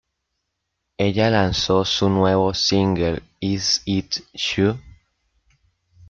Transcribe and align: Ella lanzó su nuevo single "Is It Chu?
Ella 0.97 1.29
lanzó 1.29 1.85
su 1.85 2.09
nuevo 2.09 2.55
single 2.55 3.21
"Is 3.39 3.83
It 3.85 4.23
Chu? 4.33 4.75